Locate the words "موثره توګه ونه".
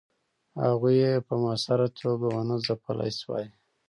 1.41-2.55